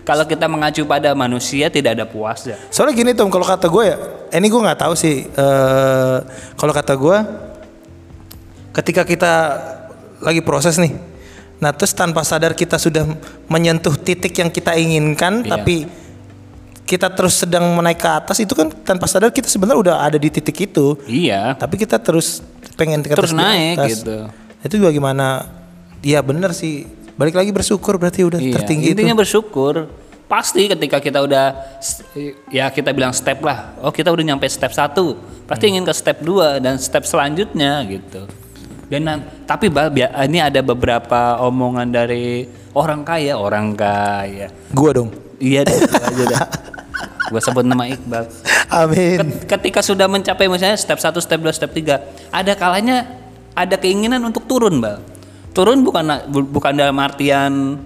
[0.00, 2.56] Kalau kita mengacu pada manusia tidak ada puasnya.
[2.68, 3.96] Soalnya gini Tom, kalau kata gue ya,
[4.34, 5.24] ini gue nggak tahu sih.
[5.24, 6.16] eh
[6.56, 7.16] kalau kata gue,
[8.72, 9.32] ketika kita
[10.20, 10.92] lagi proses nih,
[11.56, 13.06] nah terus tanpa sadar kita sudah
[13.46, 15.50] menyentuh titik yang kita inginkan, Iya.
[15.56, 15.76] tapi
[16.90, 20.26] kita terus sedang menaik ke atas itu kan tanpa sadar kita sebenarnya udah ada di
[20.26, 21.54] titik itu, Iya.
[21.54, 22.42] tapi kita terus
[22.74, 23.90] pengen ke Terus atas, di naik atas.
[23.94, 24.16] gitu.
[24.66, 25.46] Itu bagaimana?
[26.02, 26.90] Ya bener sih.
[27.14, 28.98] Balik lagi bersyukur berarti udah Iya, tertinggi itu.
[28.98, 29.86] intinya bersyukur.
[30.26, 31.78] Pasti ketika kita udah
[32.48, 33.78] ya kita bilang step lah.
[33.78, 35.14] Oh, kita udah nyampe step 1.
[35.46, 35.72] Pasti Hmm.
[35.76, 38.26] ingin ke step 2 dan step selanjutnya gitu.
[38.90, 39.06] Dan
[39.46, 39.70] tapi
[40.26, 42.42] ini ada beberapa omongan dari
[42.74, 44.50] orang kaya, orang kaya.
[44.74, 45.10] Gua dong.
[45.38, 46.42] Iya aja dah.
[47.30, 48.26] Gua sebut nama Iqbal.
[48.68, 49.16] Amin.
[49.16, 53.06] Ket- Ketika sudah mencapai misalnya step 1, step 2, step 3, ada kalanya
[53.52, 54.98] ada keinginan untuk turun, Bal.
[55.50, 57.78] Turun bukan bu- bukan dalam artian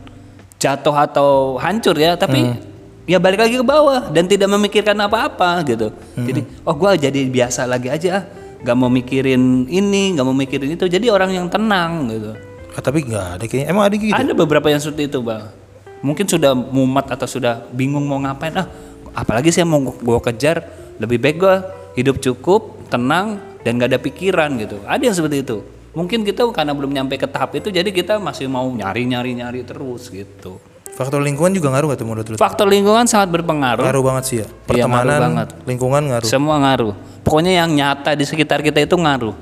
[0.57, 2.57] jatuh atau hancur ya, tapi
[3.05, 5.93] ya balik lagi ke bawah dan tidak memikirkan apa-apa gitu.
[6.15, 8.25] Jadi, oh gua jadi biasa lagi aja ah.
[8.65, 10.85] Gak mau mikirin ini, gak mau mikirin itu.
[10.87, 12.33] Jadi orang yang tenang gitu.
[12.73, 13.67] Ah, tapi nggak ada kayaknya.
[13.69, 14.09] Emang ada gitu?
[14.11, 15.53] Ada beberapa yang seperti itu, Bang.
[16.01, 18.69] mungkin sudah mumet atau sudah bingung mau ngapain ah
[19.15, 21.55] apalagi sih yang mau gue kejar lebih baik gue
[21.97, 26.71] hidup cukup tenang dan gak ada pikiran gitu ada yang seperti itu mungkin kita karena
[26.71, 30.59] belum nyampe ke tahap itu jadi kita masih mau nyari nyari nyari terus gitu
[30.91, 32.37] Faktor lingkungan juga ngaruh gak tuh menurut lu?
[32.37, 34.43] faktor lingkungan sangat berpengaruh Ngaruh banget sih ya.
[34.43, 35.49] Iya, ngaruh Pertemanan, banget.
[35.65, 36.29] lingkungan ngaruh.
[36.29, 39.35] semua ngaruh pokoknya yang nyata di sekitar kita itu ngaruh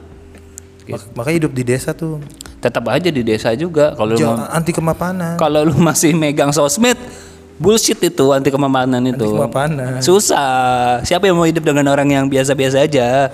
[0.85, 2.24] Mak- Makanya hidup di desa tuh
[2.56, 5.35] tetap aja di desa juga kalau lu anti kemapanan.
[5.35, 6.94] kalau lu masih megang sosmed
[7.62, 9.22] bullshit itu anti kemapanan itu.
[9.22, 10.03] Kemapanan.
[10.03, 11.01] susah.
[11.07, 13.31] Siapa yang mau hidup dengan orang yang biasa-biasa aja?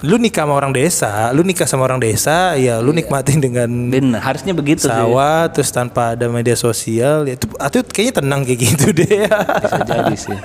[0.00, 4.24] Lu nikah sama orang desa, lu nikah sama orang desa, ya lu nikmatin dengan bener
[4.24, 8.58] harusnya begitu sih sawah terus tanpa ada media sosial ya itu itu kayaknya tenang kayak
[8.64, 10.38] gitu deh bisa jadi sih.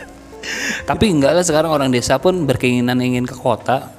[0.83, 3.95] Tapi enggak lah sekarang orang desa pun berkeinginan ingin ke kota.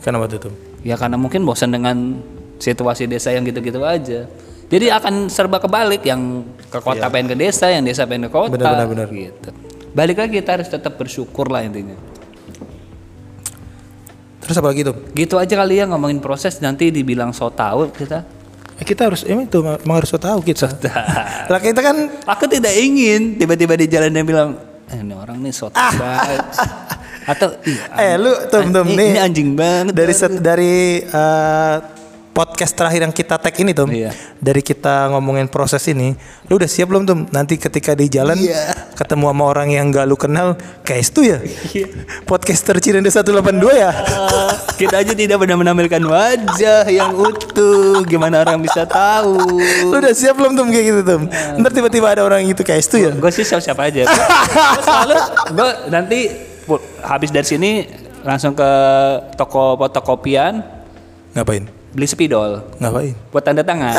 [0.00, 0.56] Kenapa tuh?
[0.80, 2.24] Ya karena mungkin bosan dengan
[2.56, 4.24] situasi desa yang gitu-gitu aja
[4.74, 8.58] jadi akan serba kebalik yang ke kota pengen ke desa yang desa pengen ke kota.
[8.58, 9.08] Benar, benar, benar.
[9.14, 9.54] gitu.
[9.94, 11.94] Balik lagi kita harus tetap bersyukur lah intinya.
[14.42, 18.26] Terus apa lagi tuh gitu aja kali ya ngomongin proses nanti dibilang so tau kita.
[18.74, 20.66] Eh, kita harus emang itu emang harus tahu kita?
[21.46, 24.58] Lah kita kan aku tidak ingin tiba-tiba di jalan dia bilang
[24.90, 25.94] eh, ini orang nih so tau.
[27.30, 29.06] Atau "Ih, eh lu tuh an- tuh ini, nih.
[29.16, 29.96] ini anjing banget.
[29.96, 31.76] Dari set, dari eh,
[32.34, 34.10] podcast terakhir yang kita tag ini tuh Iya.
[34.42, 36.18] dari kita ngomongin proses ini
[36.50, 38.90] lu udah siap belum tuh nanti ketika di jalan Iya.
[38.98, 41.38] ketemu sama orang yang gak lu kenal kayak itu ya?
[42.26, 43.30] Podcaster Cirende 182
[43.70, 43.90] ya?
[44.80, 48.02] Kita aja tidak pernah menampilkan wajah yang utuh.
[48.02, 49.38] Gimana orang bisa tahu?
[49.86, 51.20] Lu udah siap belum tuh kayak gitu tuh
[51.62, 53.10] ntar tiba-tiba ada orang gitu kayak itu ya?
[53.14, 54.02] Gue sih siap-siap aja.
[54.10, 55.14] Gue selalu
[55.54, 56.18] gue nanti
[57.06, 57.70] habis dari sini
[58.26, 58.70] langsung ke
[59.38, 60.58] toko fotokopian.
[61.38, 62.60] Ngapain beli spidol.
[62.82, 63.14] Ngapain?
[63.30, 63.94] Buat tanda tangan.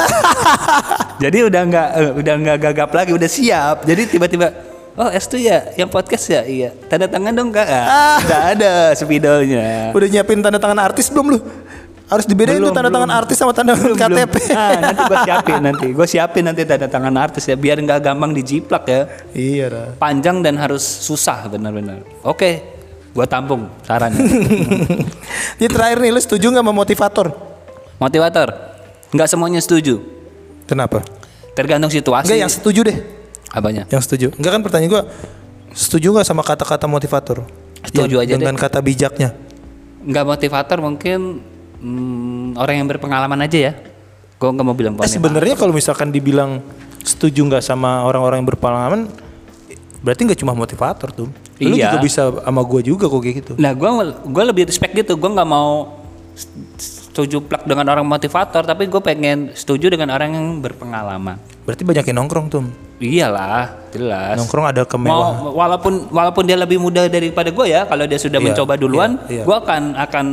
[1.24, 3.88] Jadi udah nggak eh, udah nggak gagap lagi udah siap.
[3.88, 4.52] Jadi tiba-tiba
[5.00, 6.44] oh es tuh ya yang podcast ya?
[6.44, 6.76] Iya.
[6.92, 7.66] Tanda tangan dong kak.
[7.66, 9.96] Ah, udah ada spidolnya.
[9.96, 11.40] Udah nyiapin tanda tangan artis belum lu?
[12.06, 15.60] Harus dibedain Belum, tuh tanda tangan artis sama tanda tangan KTP Ah, nanti gue siapin
[15.64, 15.88] nanti.
[15.90, 19.02] Gue siapin nanti tanda tangan artis ya biar nggak gampang dijiplak ya.
[19.34, 22.04] Iya dah panjang dan harus susah benar-benar.
[22.22, 22.76] Oke
[23.16, 24.20] gue tampung sarannya.
[25.56, 27.55] Ini terakhir nih, lu setuju nggak sama motivator?
[27.98, 28.48] Motivator
[29.12, 30.02] nggak semuanya setuju
[30.66, 31.06] Kenapa?
[31.54, 32.98] tergantung situasi Enggak yang setuju deh,
[33.50, 34.34] apanya yang setuju.
[34.36, 35.04] Enggak kan pertanyaan gua,
[35.72, 37.46] setuju nggak sama kata-kata motivator?
[37.80, 39.32] Setuju aja dengan kata bijaknya.
[40.02, 41.42] nggak motivator mungkin
[41.80, 43.74] hmm, orang yang berpengalaman aja ya
[44.36, 46.60] gue nggak mau bilang Eh, sebenarnya kalau misalkan dibilang
[47.02, 49.02] setuju nggak sama orang-orang yang berpengalaman,
[50.00, 51.32] berarti nggak cuma motivator tuh.
[51.58, 51.88] Lu Iya.
[51.88, 53.54] juga bisa sama gua juga kok kayak gitu.
[53.56, 53.90] nah gue
[54.28, 56.04] gue lebih respect gitu gue nggak mau
[56.36, 62.06] setuju plak dengan orang motivator tapi gue pengen setuju dengan orang yang berpengalaman Berarti banyak
[62.06, 62.64] yang nongkrong tuh.
[62.98, 65.16] iyalah jelas Nongkrong ada kemewahan.
[65.42, 69.12] mau walaupun walaupun dia lebih muda daripada gue ya kalau dia sudah Iya, mencoba duluan
[69.26, 69.44] iya, iya.
[69.44, 70.26] gue akan akan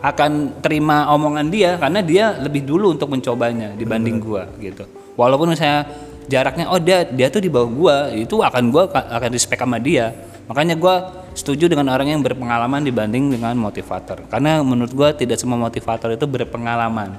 [0.00, 5.88] akan terima omongan dia karena dia lebih dulu untuk mencobanya dibanding gue gitu walaupun misalnya
[6.24, 10.12] jaraknya oh dia dia tuh di bawah gue itu akan gue akan respect sama dia
[10.44, 10.94] makanya gue
[11.34, 16.26] setuju dengan orang yang berpengalaman dibanding dengan motivator karena menurut gue tidak semua motivator itu
[16.28, 17.16] berpengalaman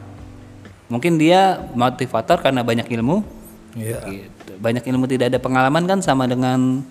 [0.88, 4.00] mungkin dia motivator karena banyak ilmu Iya.
[4.08, 4.52] Gitu.
[4.58, 6.82] Banyak ilmu tidak ada pengalaman kan sama dengan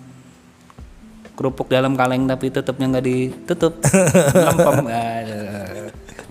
[1.35, 3.81] kerupuk dalam kaleng tapi tutupnya nggak ditutup.
[4.45, 4.85] Lempem.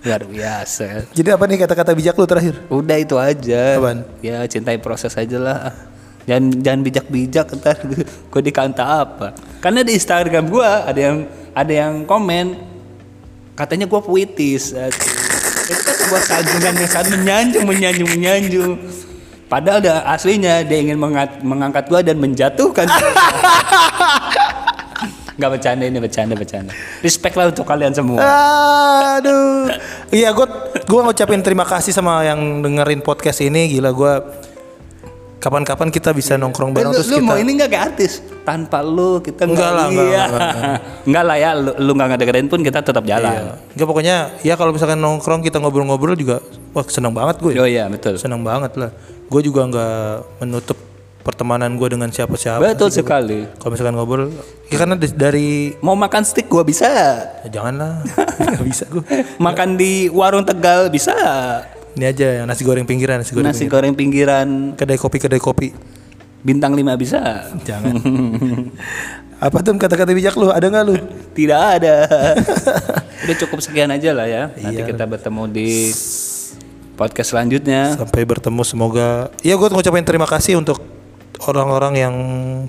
[0.01, 1.11] Luar biasa.
[1.11, 2.55] Jadi apa nih kata-kata bijak lu terakhir?
[2.71, 3.77] Udah itu aja.
[3.77, 4.07] Apaan?
[4.23, 5.75] Ya cintai proses aja lah.
[6.25, 7.77] Jangan jangan bijak-bijak ntar
[8.33, 9.37] gue dikanta apa.
[9.61, 11.17] Karena di Instagram gua ada yang
[11.53, 12.57] ada yang komen
[13.53, 14.73] katanya gua puitis.
[14.73, 15.13] Aduh.
[15.65, 18.71] Itu kan sebuah sanjungan yang sangat menyanjung, menyanjung, menyanjung.
[19.45, 22.89] Padahal dah aslinya dia ingin mengat- mengangkat gua dan menjatuhkan.
[25.35, 26.71] Gak bercanda ini bercanda bercanda.
[27.03, 28.23] Respect lah untuk kalian semua.
[29.19, 29.67] Aduh.
[30.07, 30.47] Iya, gue
[30.79, 33.67] gue ngucapin terima kasih sama yang dengerin podcast ini.
[33.67, 34.13] Gila gue
[35.45, 38.11] kapan-kapan kita bisa nongkrong Eh, bareng lu, terus lu kita mau ini nggak kayak artis
[38.41, 40.23] tanpa lu kita Enggak nggak lah, enggak, iya.
[40.25, 40.79] enggak, enggak.
[41.05, 43.53] Enggak lah ya lu, lu nggak ngedengerin pun kita tetap jalan Iya.
[43.71, 46.41] Enggak pokoknya ya kalau misalkan nongkrong kita ngobrol-ngobrol juga
[46.73, 47.53] wah seneng banget gue.
[47.55, 48.89] oh iya betul Seneng banget lah.
[49.25, 50.01] Gue juga nggak
[50.39, 50.77] menutup
[51.21, 52.61] pertemanan gue dengan siapa-siapa.
[52.61, 54.29] betul sekali Kalau misalkan ngobrol,
[54.69, 57.09] ya karena dari mau makan steak gua bisa ya
[57.51, 58.05] janganlah,
[58.53, 59.01] nggak bisa gue.
[59.41, 61.13] makan di warung tegal bisa
[61.95, 64.77] Ini aja yang nasi goreng pinggiran, nasi goreng nasi goreng pinggiran pinggiran.
[64.79, 65.69] kedai kopi, kedai kopi.
[66.41, 67.95] bintang 5 bisa Jangan.
[69.45, 70.47] Apa tuh kata-kata bijak lu?
[70.47, 70.95] Ada nggak lu?
[71.35, 72.07] tidak ada
[73.25, 74.87] udah cukup sekian aja lah ya nanti Iya.
[74.87, 75.91] kita bertemu di
[76.95, 79.27] podcast selanjutnya Sampai bertemu semoga.
[79.43, 80.79] Iya gue ngucapin terima kasih untuk
[81.43, 82.15] orang-orang yang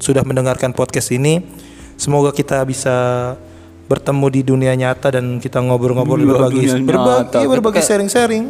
[0.03, 1.47] sudah mendengarkan podcast ini.
[1.97, 3.33] Semoga kita bisa
[3.87, 7.53] bertemu di dunia nyata dan kita ngobrol-ngobrol berbagi dunia berbagi nyata.
[7.55, 8.45] berbagi sharing-sharing,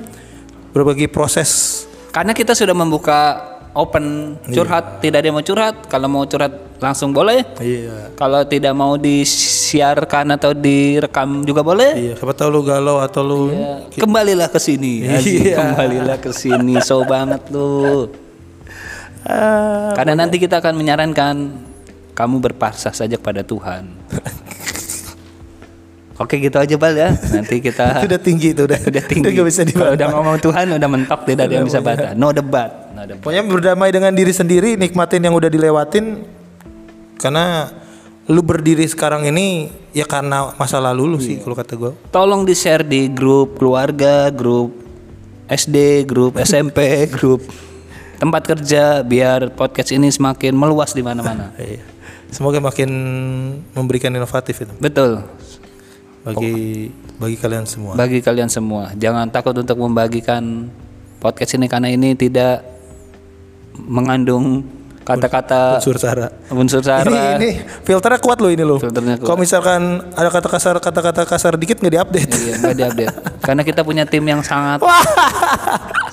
[0.76, 1.82] berbagi proses.
[2.12, 3.40] Karena kita sudah membuka
[3.72, 5.88] open curhat, tidak ada yang mau curhat.
[5.88, 7.44] Kalau mau curhat langsung boleh.
[7.56, 8.12] Iya.
[8.12, 11.96] Kalau tidak mau disiarkan atau direkam juga boleh.
[11.96, 15.08] Iya, siapa tahu lu galau atau lu Ya, Kembalilah ke sini.
[15.08, 16.76] Asik, Kembalilah ke sini.
[16.84, 18.12] So banget lu.
[19.24, 21.34] Ah, Karena nanti kita akan menyarankan
[22.12, 23.88] kamu berpasrah saja kepada Tuhan.
[26.16, 27.12] Oke gitu aja bal ya.
[27.12, 28.81] Nanti kita itu udah tinggi itu udah.
[28.81, 29.22] udah tinggi.
[29.24, 29.96] Udah gak bisa Kalau dibantah.
[29.96, 32.12] udah ngomong Tuhan udah mentok tidak ada yang bisa bantah.
[32.16, 32.70] No debat.
[32.96, 33.20] No debat.
[33.20, 36.24] Pokoknya berdamai dengan diri sendiri, nikmatin yang udah dilewatin.
[37.16, 37.68] Karena
[38.26, 41.92] lu berdiri sekarang ini ya karena masa lalu lu sih kalau kata gua.
[42.11, 44.72] Tolong di share di grup keluarga, grup
[45.46, 47.44] SD, grup SMP, grup
[48.16, 51.52] tempat kerja biar podcast ini semakin meluas di mana-mana.
[51.61, 51.85] Iya.
[52.33, 52.90] Semoga makin
[53.70, 55.22] memberikan inovatif itu Betul.
[56.26, 56.90] Bagi
[57.22, 57.92] bagi kalian semua.
[57.94, 60.66] Bagi kalian semua, jangan takut untuk membagikan
[61.22, 62.66] podcast ini karena ini tidak
[63.78, 64.66] mengandung
[65.06, 66.26] kata-kata Unsur sara.
[66.50, 67.38] unsur Ini sara.
[67.38, 68.82] ini filternya kuat loh ini loh.
[68.82, 69.26] Filternya kuat.
[69.30, 72.30] Kalau misalkan ada kata kasar kata-kata kasar dikit nggak diupdate.
[72.34, 73.14] Iya, nggak diupdate.
[73.46, 74.82] Karena kita punya tim yang sangat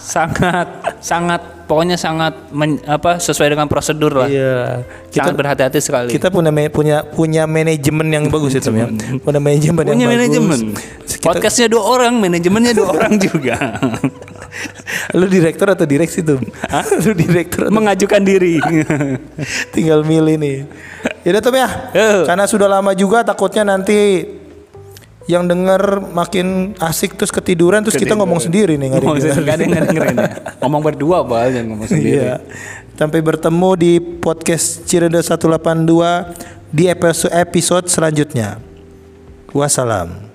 [0.04, 0.68] sangat
[1.00, 4.28] sangat pokoknya sangat men- apa sesuai dengan prosedur lah.
[4.28, 4.84] Iya.
[5.08, 6.10] Kita Sangat berhati-hati sekali.
[6.12, 8.92] kita punya punya punya manajemen yang bagus itu ya.
[9.24, 10.20] Punya manajemen yang punya bagus.
[10.20, 10.60] manajemen.
[11.24, 13.56] Podcastnya dua orang, manajemennya dua orang juga.
[15.16, 16.44] Lu direktur atau direksi tuh?
[17.08, 18.60] Lu direktur atau Mengajukan diri.
[19.76, 20.58] tinggal milih nih.
[21.24, 21.70] Ya udah Tom ya.
[22.28, 24.28] Karena sudah lama juga takutnya nanti
[25.24, 29.56] yang denger makin asik terus ketiduran terus kita ngomong sendiri nih nggak Ngomong sendiri, nggak
[29.56, 30.32] ada yang dengerin ya.
[30.60, 32.20] Ngomong berdua bal, jangan ngomong sendiri.
[32.20, 32.36] Iya.
[33.00, 38.60] Sampai bertemu di podcast Cirende 182 di episode episode selanjutnya.
[39.56, 40.33] Wassalam.